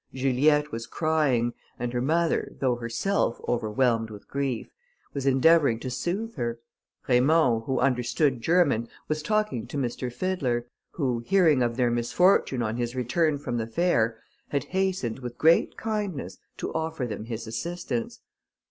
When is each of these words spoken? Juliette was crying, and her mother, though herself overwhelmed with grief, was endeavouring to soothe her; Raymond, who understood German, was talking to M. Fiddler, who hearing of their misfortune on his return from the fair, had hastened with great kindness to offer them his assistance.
Juliette 0.15 0.71
was 0.71 0.87
crying, 0.87 1.53
and 1.77 1.93
her 1.93 2.01
mother, 2.01 2.53
though 2.59 2.73
herself 2.77 3.39
overwhelmed 3.47 4.09
with 4.09 4.27
grief, 4.27 4.71
was 5.13 5.27
endeavouring 5.27 5.79
to 5.81 5.91
soothe 5.91 6.33
her; 6.37 6.59
Raymond, 7.07 7.65
who 7.67 7.79
understood 7.79 8.41
German, 8.41 8.89
was 9.07 9.21
talking 9.21 9.67
to 9.67 9.77
M. 9.83 9.87
Fiddler, 10.09 10.65
who 10.93 11.19
hearing 11.19 11.61
of 11.61 11.77
their 11.77 11.91
misfortune 11.91 12.63
on 12.63 12.77
his 12.77 12.95
return 12.95 13.37
from 13.37 13.57
the 13.57 13.67
fair, 13.67 14.17
had 14.49 14.63
hastened 14.63 15.19
with 15.19 15.37
great 15.37 15.77
kindness 15.77 16.39
to 16.57 16.73
offer 16.73 17.05
them 17.05 17.25
his 17.25 17.45
assistance. 17.45 18.21